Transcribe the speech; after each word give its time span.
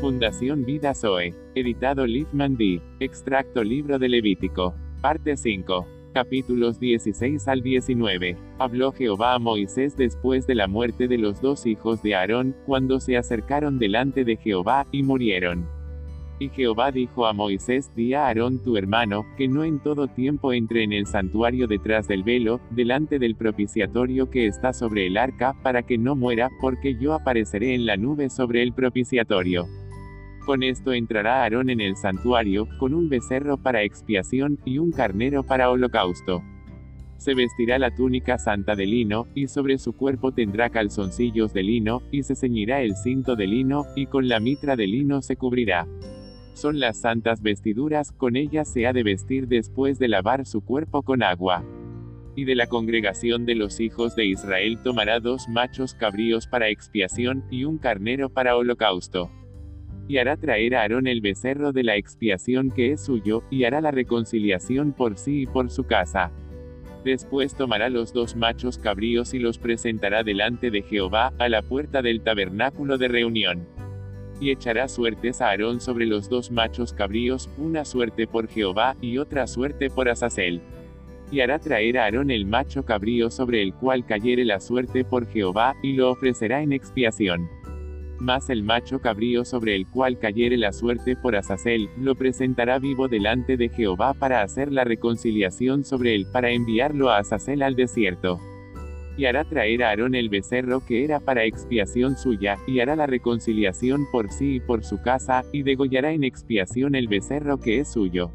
Fundación 0.00 0.64
Vida 0.64 0.94
Zoe. 0.94 1.34
Editado 1.56 2.06
Liefman 2.06 2.56
D. 2.56 2.80
Extracto 3.00 3.64
Libro 3.64 3.98
de 3.98 4.08
Levítico. 4.08 4.72
Parte 5.00 5.36
5. 5.36 5.86
Capítulos 6.14 6.78
16 6.78 7.48
al 7.48 7.62
19. 7.62 8.36
Habló 8.60 8.92
Jehová 8.92 9.34
a 9.34 9.40
Moisés 9.40 9.96
después 9.96 10.46
de 10.46 10.54
la 10.54 10.68
muerte 10.68 11.08
de 11.08 11.18
los 11.18 11.40
dos 11.40 11.66
hijos 11.66 12.00
de 12.02 12.14
Aarón, 12.14 12.54
cuando 12.64 13.00
se 13.00 13.16
acercaron 13.16 13.80
delante 13.80 14.24
de 14.24 14.36
Jehová, 14.36 14.86
y 14.92 15.02
murieron. 15.02 15.66
Y 16.38 16.50
Jehová 16.50 16.92
dijo 16.92 17.26
a 17.26 17.32
Moisés, 17.32 17.90
di 17.96 18.14
a 18.14 18.28
Aarón 18.28 18.62
tu 18.62 18.76
hermano, 18.76 19.26
que 19.36 19.48
no 19.48 19.64
en 19.64 19.80
todo 19.80 20.06
tiempo 20.06 20.52
entre 20.52 20.84
en 20.84 20.92
el 20.92 21.06
santuario 21.06 21.66
detrás 21.66 22.06
del 22.06 22.22
velo, 22.22 22.60
delante 22.70 23.18
del 23.18 23.34
propiciatorio 23.34 24.30
que 24.30 24.46
está 24.46 24.72
sobre 24.72 25.08
el 25.08 25.16
arca, 25.16 25.54
para 25.64 25.82
que 25.82 25.98
no 25.98 26.14
muera, 26.14 26.50
porque 26.60 26.94
yo 26.94 27.14
apareceré 27.14 27.74
en 27.74 27.84
la 27.84 27.96
nube 27.96 28.30
sobre 28.30 28.62
el 28.62 28.72
propiciatorio. 28.72 29.66
Con 30.48 30.62
esto 30.62 30.94
entrará 30.94 31.42
Aarón 31.42 31.68
en 31.68 31.82
el 31.82 31.94
santuario, 31.94 32.66
con 32.78 32.94
un 32.94 33.10
becerro 33.10 33.58
para 33.58 33.82
expiación, 33.82 34.58
y 34.64 34.78
un 34.78 34.92
carnero 34.92 35.42
para 35.42 35.68
holocausto. 35.68 36.42
Se 37.18 37.34
vestirá 37.34 37.78
la 37.78 37.94
túnica 37.94 38.38
santa 38.38 38.74
de 38.74 38.86
lino, 38.86 39.26
y 39.34 39.48
sobre 39.48 39.76
su 39.76 39.92
cuerpo 39.92 40.32
tendrá 40.32 40.70
calzoncillos 40.70 41.52
de 41.52 41.64
lino, 41.64 42.00
y 42.10 42.22
se 42.22 42.34
ceñirá 42.34 42.80
el 42.80 42.96
cinto 42.96 43.36
de 43.36 43.46
lino, 43.46 43.84
y 43.94 44.06
con 44.06 44.26
la 44.26 44.40
mitra 44.40 44.74
de 44.74 44.86
lino 44.86 45.20
se 45.20 45.36
cubrirá 45.36 45.86
son 46.54 46.80
las 46.80 46.98
santas 46.98 47.42
vestiduras, 47.42 48.10
con 48.10 48.34
ellas 48.34 48.72
se 48.72 48.86
ha 48.86 48.94
de 48.94 49.02
vestir 49.02 49.48
después 49.48 49.98
de 49.98 50.08
lavar 50.08 50.46
su 50.46 50.62
cuerpo 50.62 51.02
con 51.02 51.22
agua. 51.22 51.62
Y 52.36 52.46
de 52.46 52.54
la 52.54 52.68
congregación 52.68 53.44
de 53.44 53.54
los 53.54 53.80
hijos 53.80 54.16
de 54.16 54.24
Israel 54.24 54.80
tomará 54.82 55.20
dos 55.20 55.46
machos 55.48 55.92
cabríos 55.92 56.46
para 56.46 56.70
expiación, 56.70 57.44
y 57.50 57.64
un 57.64 57.76
carnero 57.76 58.30
para 58.30 58.56
holocausto. 58.56 59.30
Y 60.08 60.18
hará 60.18 60.36
traer 60.36 60.74
a 60.74 60.80
Aarón 60.82 61.06
el 61.06 61.20
becerro 61.20 61.72
de 61.72 61.84
la 61.84 61.96
expiación 61.96 62.70
que 62.70 62.92
es 62.92 63.04
suyo, 63.04 63.44
y 63.50 63.64
hará 63.64 63.80
la 63.80 63.90
reconciliación 63.90 64.92
por 64.92 65.16
sí 65.16 65.42
y 65.42 65.46
por 65.46 65.70
su 65.70 65.84
casa. 65.84 66.32
Después 67.04 67.54
tomará 67.54 67.88
los 67.90 68.12
dos 68.12 68.34
machos 68.34 68.78
cabríos 68.78 69.34
y 69.34 69.38
los 69.38 69.58
presentará 69.58 70.24
delante 70.24 70.70
de 70.70 70.82
Jehová, 70.82 71.32
a 71.38 71.48
la 71.48 71.62
puerta 71.62 72.02
del 72.02 72.22
tabernáculo 72.22 72.98
de 72.98 73.08
reunión 73.08 73.66
y 74.40 74.50
echará 74.50 74.88
suertes 74.88 75.40
a 75.40 75.50
Aarón 75.50 75.80
sobre 75.80 76.06
los 76.06 76.28
dos 76.28 76.50
machos 76.50 76.92
cabríos, 76.92 77.48
una 77.58 77.84
suerte 77.84 78.26
por 78.26 78.48
Jehová, 78.48 78.96
y 79.00 79.18
otra 79.18 79.46
suerte 79.46 79.90
por 79.90 80.08
Azazel. 80.08 80.60
Y 81.30 81.40
hará 81.40 81.58
traer 81.58 81.98
a 81.98 82.04
Aarón 82.04 82.30
el 82.30 82.46
macho 82.46 82.84
cabrío 82.84 83.30
sobre 83.30 83.62
el 83.62 83.74
cual 83.74 84.06
cayere 84.06 84.44
la 84.44 84.60
suerte 84.60 85.04
por 85.04 85.26
Jehová, 85.26 85.76
y 85.82 85.94
lo 85.94 86.10
ofrecerá 86.10 86.62
en 86.62 86.72
expiación. 86.72 87.48
Mas 88.20 88.50
el 88.50 88.62
macho 88.62 89.00
cabrío 89.00 89.44
sobre 89.44 89.76
el 89.76 89.86
cual 89.86 90.18
cayere 90.18 90.56
la 90.56 90.72
suerte 90.72 91.16
por 91.16 91.36
Azazel, 91.36 91.88
lo 91.98 92.14
presentará 92.14 92.78
vivo 92.78 93.08
delante 93.08 93.56
de 93.56 93.68
Jehová 93.68 94.14
para 94.14 94.42
hacer 94.42 94.72
la 94.72 94.84
reconciliación 94.84 95.84
sobre 95.84 96.14
él, 96.14 96.26
para 96.32 96.50
enviarlo 96.50 97.10
a 97.10 97.18
Azazel 97.18 97.62
al 97.62 97.76
desierto 97.76 98.40
y 99.18 99.26
hará 99.26 99.44
traer 99.44 99.82
a 99.82 99.88
Aarón 99.88 100.14
el 100.14 100.28
becerro 100.28 100.80
que 100.86 101.02
era 101.02 101.18
para 101.18 101.44
expiación 101.44 102.16
suya, 102.16 102.56
y 102.68 102.78
hará 102.78 102.94
la 102.94 103.06
reconciliación 103.06 104.06
por 104.12 104.30
sí 104.30 104.54
y 104.54 104.60
por 104.60 104.84
su 104.84 105.02
casa, 105.02 105.42
y 105.52 105.64
degollará 105.64 106.12
en 106.12 106.22
expiación 106.22 106.94
el 106.94 107.08
becerro 107.08 107.58
que 107.58 107.80
es 107.80 107.92
suyo. 107.92 108.30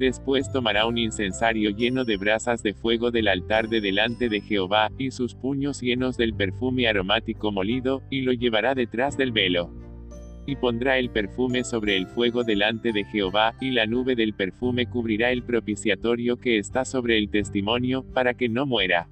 Después 0.00 0.50
tomará 0.50 0.86
un 0.86 0.96
incensario 0.96 1.68
lleno 1.68 2.06
de 2.06 2.16
brasas 2.16 2.62
de 2.62 2.72
fuego 2.72 3.10
del 3.10 3.28
altar 3.28 3.68
de 3.68 3.82
delante 3.82 4.30
de 4.30 4.40
Jehová, 4.40 4.90
y 4.96 5.10
sus 5.10 5.34
puños 5.34 5.82
llenos 5.82 6.16
del 6.16 6.32
perfume 6.32 6.88
aromático 6.88 7.52
molido, 7.52 8.00
y 8.08 8.22
lo 8.22 8.32
llevará 8.32 8.74
detrás 8.74 9.18
del 9.18 9.30
velo. 9.30 9.70
Y 10.46 10.56
pondrá 10.56 10.96
el 10.96 11.10
perfume 11.10 11.64
sobre 11.64 11.98
el 11.98 12.06
fuego 12.06 12.44
delante 12.44 12.92
de 12.92 13.04
Jehová, 13.04 13.52
y 13.60 13.72
la 13.72 13.84
nube 13.84 14.16
del 14.16 14.32
perfume 14.32 14.86
cubrirá 14.86 15.32
el 15.32 15.42
propiciatorio 15.42 16.38
que 16.38 16.56
está 16.56 16.86
sobre 16.86 17.18
el 17.18 17.28
testimonio, 17.28 18.02
para 18.14 18.32
que 18.32 18.48
no 18.48 18.64
muera. 18.64 19.06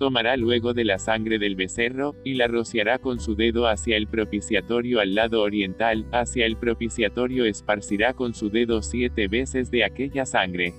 Tomará 0.00 0.38
luego 0.38 0.72
de 0.72 0.86
la 0.86 0.98
sangre 0.98 1.38
del 1.38 1.56
becerro, 1.56 2.16
y 2.24 2.32
la 2.32 2.46
rociará 2.46 2.98
con 2.98 3.20
su 3.20 3.34
dedo 3.34 3.66
hacia 3.66 3.98
el 3.98 4.06
propiciatorio 4.06 4.98
al 4.98 5.14
lado 5.14 5.42
oriental, 5.42 6.06
hacia 6.10 6.46
el 6.46 6.56
propiciatorio 6.56 7.44
esparcirá 7.44 8.14
con 8.14 8.32
su 8.32 8.48
dedo 8.48 8.80
siete 8.80 9.28
veces 9.28 9.70
de 9.70 9.84
aquella 9.84 10.24
sangre. 10.24 10.72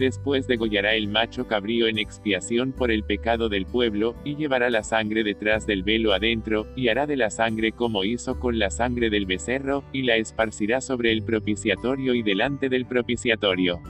Después 0.00 0.48
degollará 0.48 0.96
el 0.96 1.06
macho 1.06 1.46
cabrío 1.46 1.86
en 1.86 1.98
expiación 1.98 2.72
por 2.72 2.90
el 2.90 3.04
pecado 3.04 3.48
del 3.48 3.66
pueblo, 3.66 4.16
y 4.24 4.34
llevará 4.34 4.68
la 4.68 4.82
sangre 4.82 5.22
detrás 5.22 5.64
del 5.64 5.84
velo 5.84 6.12
adentro, 6.12 6.66
y 6.74 6.88
hará 6.88 7.06
de 7.06 7.16
la 7.16 7.30
sangre 7.30 7.70
como 7.70 8.02
hizo 8.02 8.40
con 8.40 8.58
la 8.58 8.70
sangre 8.70 9.10
del 9.10 9.26
becerro, 9.26 9.84
y 9.92 10.02
la 10.02 10.16
esparcirá 10.16 10.80
sobre 10.80 11.12
el 11.12 11.22
propiciatorio 11.22 12.14
y 12.14 12.24
delante 12.24 12.68
del 12.68 12.84
propiciatorio. 12.84 13.80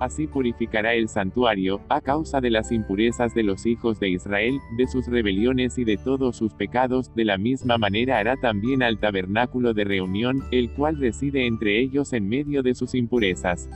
Así 0.00 0.26
purificará 0.26 0.94
el 0.94 1.08
santuario, 1.08 1.80
a 1.88 2.00
causa 2.00 2.40
de 2.40 2.50
las 2.50 2.72
impurezas 2.72 3.34
de 3.34 3.44
los 3.44 3.64
hijos 3.64 4.00
de 4.00 4.10
Israel, 4.10 4.58
de 4.76 4.86
sus 4.88 5.06
rebeliones 5.06 5.78
y 5.78 5.84
de 5.84 5.96
todos 5.96 6.36
sus 6.36 6.52
pecados, 6.52 7.14
de 7.14 7.24
la 7.24 7.38
misma 7.38 7.78
manera 7.78 8.18
hará 8.18 8.36
también 8.36 8.82
al 8.82 8.98
tabernáculo 8.98 9.72
de 9.72 9.84
reunión, 9.84 10.42
el 10.50 10.70
cual 10.70 10.98
reside 10.98 11.46
entre 11.46 11.80
ellos 11.80 12.12
en 12.12 12.28
medio 12.28 12.62
de 12.62 12.74
sus 12.74 12.94
impurezas. 12.94 13.68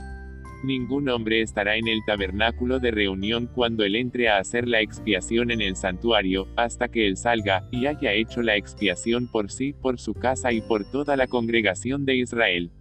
Ningún 0.61 1.07
hombre 1.07 1.41
estará 1.41 1.77
en 1.77 1.87
el 1.87 2.03
tabernáculo 2.05 2.79
de 2.79 2.91
reunión 2.91 3.47
cuando 3.47 3.85
él 3.85 3.95
entre 3.95 4.27
a 4.27 4.39
hacer 4.39 4.67
la 4.67 4.81
expiación 4.81 5.51
en 5.51 5.61
el 5.61 5.77
santuario, 5.77 6.47
hasta 6.57 6.89
que 6.89 7.07
él 7.07 7.15
salga, 7.15 7.69
y 7.71 7.85
haya 7.85 8.11
hecho 8.11 8.41
la 8.41 8.57
expiación 8.57 9.31
por 9.31 9.51
sí, 9.51 9.71
por 9.71 9.99
su 9.99 10.13
casa 10.13 10.51
y 10.51 10.59
por 10.59 10.83
toda 10.83 11.15
la 11.15 11.27
congregación 11.27 12.05
de 12.05 12.17
Israel 12.17 12.71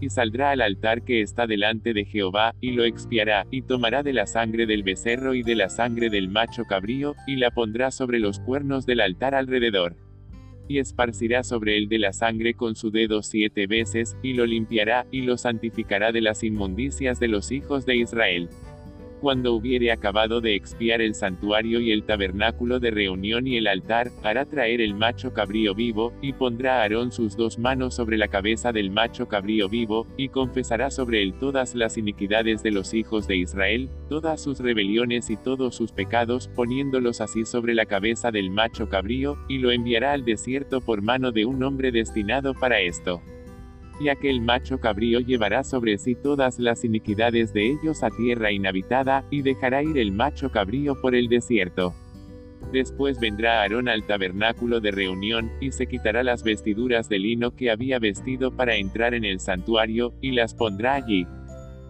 y 0.00 0.10
saldrá 0.10 0.50
al 0.50 0.60
altar 0.60 1.02
que 1.02 1.20
está 1.20 1.46
delante 1.46 1.92
de 1.92 2.04
Jehová, 2.04 2.54
y 2.60 2.72
lo 2.72 2.84
expiará, 2.84 3.46
y 3.50 3.62
tomará 3.62 4.02
de 4.02 4.12
la 4.12 4.26
sangre 4.26 4.66
del 4.66 4.82
becerro 4.82 5.34
y 5.34 5.42
de 5.42 5.54
la 5.54 5.68
sangre 5.68 6.10
del 6.10 6.28
macho 6.28 6.64
cabrío, 6.64 7.14
y 7.26 7.36
la 7.36 7.50
pondrá 7.50 7.90
sobre 7.90 8.18
los 8.18 8.40
cuernos 8.40 8.86
del 8.86 9.00
altar 9.00 9.34
alrededor. 9.34 9.96
Y 10.68 10.78
esparcirá 10.78 11.42
sobre 11.42 11.76
él 11.76 11.88
de 11.88 11.98
la 11.98 12.12
sangre 12.12 12.54
con 12.54 12.76
su 12.76 12.90
dedo 12.90 13.22
siete 13.22 13.66
veces, 13.66 14.16
y 14.22 14.34
lo 14.34 14.46
limpiará, 14.46 15.06
y 15.10 15.22
lo 15.22 15.36
santificará 15.36 16.12
de 16.12 16.20
las 16.20 16.42
inmundicias 16.44 17.20
de 17.20 17.28
los 17.28 17.50
hijos 17.52 17.86
de 17.86 17.96
Israel. 17.96 18.48
Cuando 19.20 19.52
hubiere 19.52 19.92
acabado 19.92 20.40
de 20.40 20.54
expiar 20.54 21.02
el 21.02 21.14
santuario 21.14 21.78
y 21.80 21.92
el 21.92 22.04
tabernáculo 22.04 22.80
de 22.80 22.90
reunión 22.90 23.46
y 23.46 23.58
el 23.58 23.66
altar, 23.66 24.10
hará 24.22 24.46
traer 24.46 24.80
el 24.80 24.94
macho 24.94 25.34
cabrío 25.34 25.74
vivo, 25.74 26.14
y 26.22 26.32
pondrá 26.32 26.80
Aarón 26.80 27.12
sus 27.12 27.36
dos 27.36 27.58
manos 27.58 27.94
sobre 27.94 28.16
la 28.16 28.28
cabeza 28.28 28.72
del 28.72 28.90
macho 28.90 29.28
cabrío 29.28 29.68
vivo, 29.68 30.06
y 30.16 30.30
confesará 30.30 30.90
sobre 30.90 31.22
él 31.22 31.34
todas 31.38 31.74
las 31.74 31.98
iniquidades 31.98 32.62
de 32.62 32.70
los 32.70 32.94
hijos 32.94 33.26
de 33.26 33.36
Israel, 33.36 33.90
todas 34.08 34.40
sus 34.42 34.58
rebeliones 34.58 35.28
y 35.28 35.36
todos 35.36 35.74
sus 35.74 35.92
pecados, 35.92 36.48
poniéndolos 36.48 37.20
así 37.20 37.44
sobre 37.44 37.74
la 37.74 37.84
cabeza 37.84 38.30
del 38.30 38.48
macho 38.48 38.88
cabrío, 38.88 39.36
y 39.50 39.58
lo 39.58 39.70
enviará 39.70 40.12
al 40.12 40.24
desierto 40.24 40.80
por 40.80 41.02
mano 41.02 41.30
de 41.30 41.44
un 41.44 41.62
hombre 41.62 41.92
destinado 41.92 42.54
para 42.54 42.80
esto 42.80 43.20
y 44.00 44.08
aquel 44.08 44.40
macho 44.40 44.80
cabrío 44.80 45.20
llevará 45.20 45.62
sobre 45.62 45.98
sí 45.98 46.14
todas 46.14 46.58
las 46.58 46.84
iniquidades 46.84 47.52
de 47.52 47.70
ellos 47.70 48.02
a 48.02 48.10
tierra 48.10 48.50
inhabitada, 48.50 49.24
y 49.30 49.42
dejará 49.42 49.82
ir 49.82 49.98
el 49.98 50.10
macho 50.10 50.50
cabrío 50.50 50.98
por 51.00 51.14
el 51.14 51.28
desierto. 51.28 51.94
Después 52.72 53.20
vendrá 53.20 53.60
Aarón 53.60 53.88
al 53.88 54.06
tabernáculo 54.06 54.80
de 54.80 54.90
reunión, 54.90 55.52
y 55.60 55.72
se 55.72 55.86
quitará 55.86 56.22
las 56.22 56.42
vestiduras 56.42 57.08
de 57.08 57.18
lino 57.18 57.54
que 57.54 57.70
había 57.70 57.98
vestido 57.98 58.56
para 58.56 58.76
entrar 58.76 59.12
en 59.12 59.24
el 59.24 59.38
santuario, 59.38 60.14
y 60.22 60.30
las 60.30 60.54
pondrá 60.54 60.94
allí. 60.94 61.26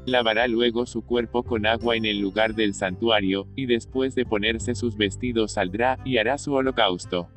Lavará 0.06 0.48
luego 0.48 0.86
su 0.86 1.02
cuerpo 1.02 1.44
con 1.44 1.66
agua 1.66 1.94
en 1.94 2.06
el 2.06 2.18
lugar 2.18 2.54
del 2.54 2.74
santuario, 2.74 3.46
y 3.54 3.66
después 3.66 4.16
de 4.16 4.24
ponerse 4.24 4.74
sus 4.74 4.96
vestidos 4.96 5.52
saldrá, 5.52 5.98
y 6.04 6.18
hará 6.18 6.38
su 6.38 6.54
holocausto. 6.54 7.28